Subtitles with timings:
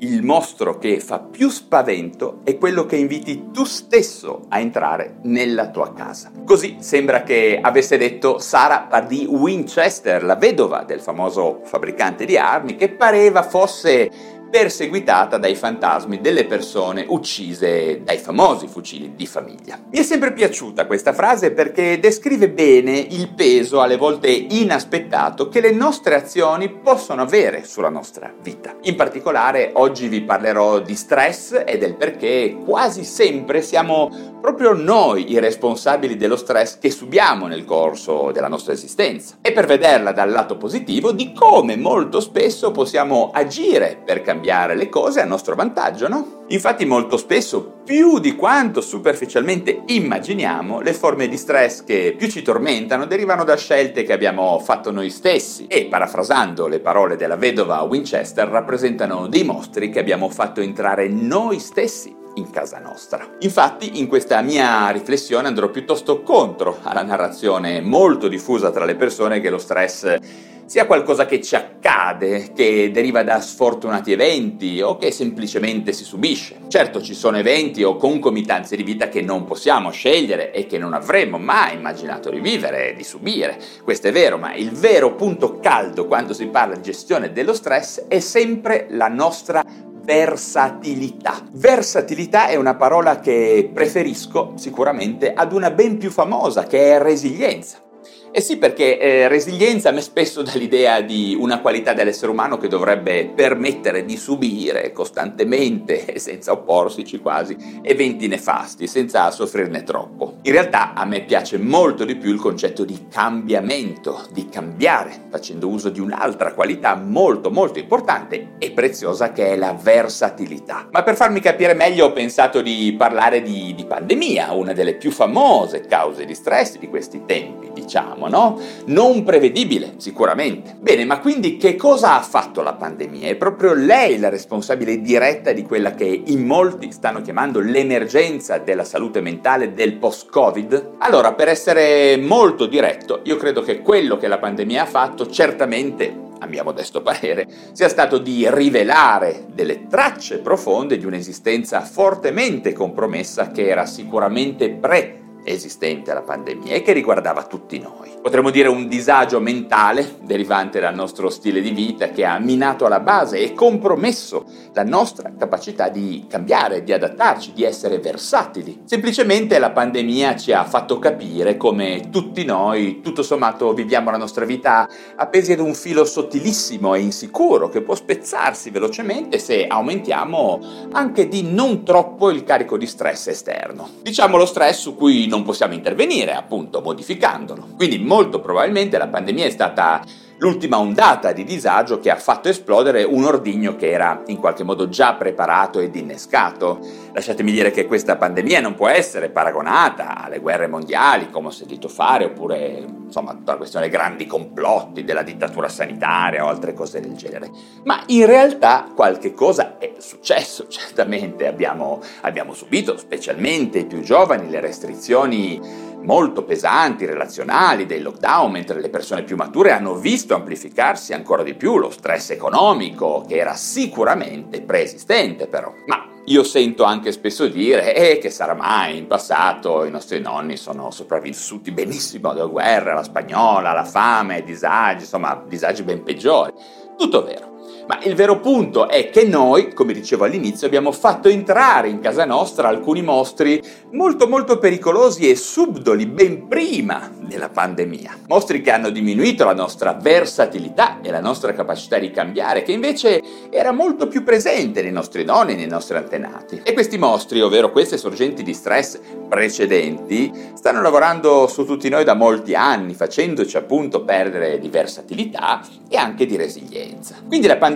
[0.00, 5.70] Il mostro che fa più spavento è quello che inviti tu stesso a entrare nella
[5.70, 6.30] tua casa.
[6.44, 12.76] Così sembra che avesse detto Sarah Pardee Winchester, la vedova del famoso fabbricante di armi,
[12.76, 19.78] che pareva fosse perseguitata dai fantasmi delle persone uccise dai famosi fucili di famiglia.
[19.90, 25.60] Mi è sempre piaciuta questa frase perché descrive bene il peso, alle volte inaspettato, che
[25.60, 28.76] le nostre azioni possono avere sulla nostra vita.
[28.82, 35.32] In particolare oggi vi parlerò di stress e del perché quasi sempre siamo proprio noi
[35.32, 39.36] i responsabili dello stress che subiamo nel corso della nostra esistenza.
[39.40, 44.74] E per vederla dal lato positivo di come molto spesso possiamo agire per cambiare cambiare
[44.74, 46.44] le cose a nostro vantaggio, no?
[46.48, 52.42] Infatti molto spesso, più di quanto superficialmente immaginiamo, le forme di stress che più ci
[52.42, 57.80] tormentano derivano da scelte che abbiamo fatto noi stessi e, parafrasando le parole della vedova
[57.80, 63.26] Winchester, rappresentano dei mostri che abbiamo fatto entrare noi stessi in casa nostra.
[63.40, 69.40] Infatti, in questa mia riflessione andrò piuttosto contro alla narrazione molto diffusa tra le persone
[69.40, 70.18] che lo stress
[70.66, 76.56] sia qualcosa che ci accade, che deriva da sfortunati eventi o che semplicemente si subisce.
[76.68, 80.92] Certo ci sono eventi o concomitanze di vita che non possiamo scegliere e che non
[80.92, 83.58] avremmo mai immaginato di vivere, di subire.
[83.82, 88.06] Questo è vero, ma il vero punto caldo quando si parla di gestione dello stress
[88.08, 89.62] è sempre la nostra
[90.02, 91.42] versatilità.
[91.52, 97.85] Versatilità è una parola che preferisco sicuramente ad una ben più famosa che è resilienza.
[98.32, 102.58] Eh sì, perché eh, resilienza a me spesso dà l'idea di una qualità dell'essere umano
[102.58, 110.38] che dovrebbe permettere di subire costantemente senza opporsici quasi eventi nefasti, senza soffrirne troppo.
[110.42, 115.68] In realtà a me piace molto di più il concetto di cambiamento, di cambiare, facendo
[115.68, 120.88] uso di un'altra qualità molto molto importante e preziosa che è la versatilità.
[120.90, 125.10] Ma per farmi capire meglio ho pensato di parlare di, di pandemia, una delle più
[125.10, 128.58] famose cause di stress di questi tempi, diciamo no?
[128.86, 130.76] Non prevedibile, sicuramente.
[130.80, 133.28] Bene, ma quindi che cosa ha fatto la pandemia?
[133.28, 138.84] È proprio lei la responsabile diretta di quella che in molti stanno chiamando l'emergenza della
[138.84, 140.94] salute mentale del post-Covid?
[140.98, 146.24] Allora, per essere molto diretto, io credo che quello che la pandemia ha fatto certamente
[146.38, 153.50] a mio modesto parere, sia stato di rivelare delle tracce profonde di un'esistenza fortemente compromessa
[153.50, 158.14] che era sicuramente pre esistente alla pandemia e che riguardava tutti noi.
[158.20, 163.00] Potremmo dire un disagio mentale derivante dal nostro stile di vita che ha minato alla
[163.00, 168.82] base e compromesso la nostra capacità di cambiare, di adattarci, di essere versatili.
[168.84, 174.44] Semplicemente la pandemia ci ha fatto capire come tutti noi, tutto sommato, viviamo la nostra
[174.44, 181.28] vita appesi ad un filo sottilissimo e insicuro che può spezzarsi velocemente se aumentiamo anche
[181.28, 183.88] di non troppo il carico di stress esterno.
[184.02, 187.68] Diciamo lo stress su cui non non possiamo intervenire, appunto, modificandolo.
[187.76, 190.02] Quindi molto probabilmente la pandemia è stata
[190.38, 194.88] l'ultima ondata di disagio che ha fatto esplodere un ordigno che era in qualche modo
[194.88, 196.80] già preparato ed innescato.
[197.12, 201.88] Lasciatemi dire che questa pandemia non può essere paragonata alle guerre mondiali, come ho sentito
[201.88, 207.00] fare, oppure insomma tutta la questione dei grandi complotti della dittatura sanitaria o altre cose
[207.00, 207.50] del genere.
[207.84, 214.50] Ma in realtà qualche cosa è successo, certamente abbiamo, abbiamo subito, specialmente i più giovani,
[214.50, 221.12] le restrizioni molto pesanti, relazionali, dei lockdown, mentre le persone più mature hanno visto amplificarsi
[221.12, 225.72] ancora di più lo stress economico, che era sicuramente preesistente però.
[225.86, 230.56] Ma io sento anche spesso dire eh, che sarà mai in passato i nostri nonni
[230.56, 236.52] sono sopravvissuti benissimo alla guerra, la spagnola, la fame, i disagi, insomma disagi ben peggiori.
[236.96, 237.55] Tutto vero.
[237.86, 242.24] Ma il vero punto è che noi, come dicevo all'inizio, abbiamo fatto entrare in casa
[242.24, 243.62] nostra alcuni mostri
[243.92, 248.18] molto molto pericolosi e subdoli ben prima della pandemia.
[248.26, 253.22] Mostri che hanno diminuito la nostra versatilità e la nostra capacità di cambiare, che invece
[253.50, 256.60] era molto più presente nei nostri nonni e nei nostri antenati.
[256.64, 258.98] E questi mostri, ovvero queste sorgenti di stress
[259.28, 265.96] precedenti, stanno lavorando su tutti noi da molti anni, facendoci appunto perdere di versatilità e
[265.96, 267.14] anche di resilienza.
[267.26, 267.74] Quindi la pandemia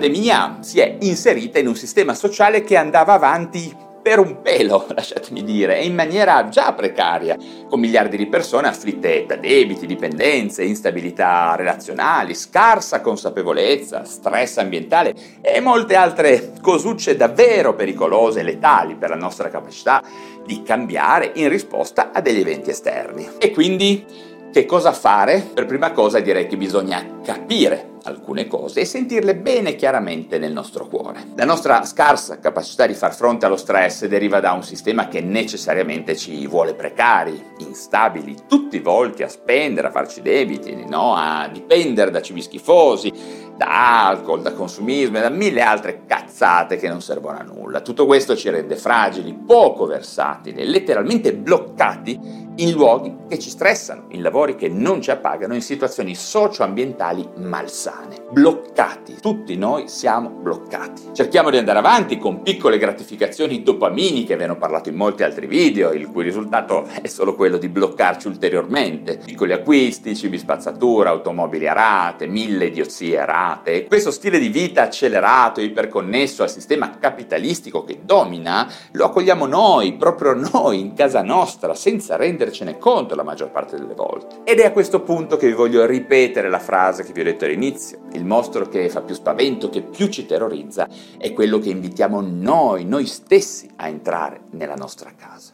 [0.61, 5.79] si è inserita in un sistema sociale che andava avanti per un pelo, lasciatemi dire,
[5.79, 7.37] e in maniera già precaria,
[7.69, 15.61] con miliardi di persone afflitte da debiti, dipendenze, instabilità relazionali, scarsa consapevolezza, stress ambientale e
[15.61, 20.02] molte altre cosucce davvero pericolose e letali per la nostra capacità
[20.44, 23.29] di cambiare in risposta a degli eventi esterni.
[23.38, 25.49] E quindi che cosa fare?
[25.55, 30.88] Per prima cosa direi che bisogna capire alcune cose e sentirle bene chiaramente nel nostro
[30.88, 31.26] cuore.
[31.37, 36.17] La nostra scarsa capacità di far fronte allo stress deriva da un sistema che necessariamente
[36.17, 41.14] ci vuole precari, instabili, tutti volti a spendere, a farci debiti, no?
[41.14, 43.12] a dipendere da cibi schifosi,
[43.56, 47.82] da alcol, da consumismo e da mille altre cazzate che non servono a nulla.
[47.82, 54.23] Tutto questo ci rende fragili, poco versatili, letteralmente bloccati in luoghi che ci stressano, in
[54.23, 58.25] lavori che non ci appagano, in situazioni socio-ambientali malsane.
[58.31, 61.11] Bloccati, tutti noi siamo bloccati.
[61.12, 65.47] Cerchiamo di andare avanti con piccole gratificazioni dopaminiche, ve ne ho parlato in molti altri
[65.47, 69.19] video, il cui risultato è solo quello di bloccarci ulteriormente.
[69.25, 73.87] Piccoli acquisti, cibi spazzatura, automobili a rate, mille idiozie a rate.
[73.87, 80.35] Questo stile di vita accelerato, iperconnesso al sistema capitalistico che domina, lo accogliamo noi, proprio
[80.35, 82.17] noi, in casa nostra, senza
[82.50, 84.41] rendercene conto la maggior parte delle volte.
[84.44, 87.44] Ed è a questo punto che vi voglio ripetere la frase che vi ho detto
[87.44, 88.00] all'inizio.
[88.12, 92.85] Il mostro che fa più spavento, che più ci terrorizza, è quello che invitiamo noi,
[92.85, 95.52] noi stessi, a entrare nella nostra casa.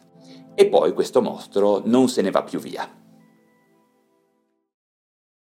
[0.53, 2.89] E poi questo mostro non se ne va più via.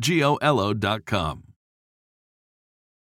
[0.00, 1.47] GOLO.com.